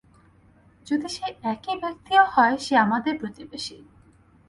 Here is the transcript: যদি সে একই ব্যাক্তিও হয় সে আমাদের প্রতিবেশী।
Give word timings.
যদি 0.87 1.07
সে 1.09 1.25
একই 1.43 1.75
ব্যাক্তিও 1.79 2.23
হয় 2.25 2.55
সে 2.57 2.73
আমাদের 2.77 3.13
প্রতিবেশী। 3.19 3.77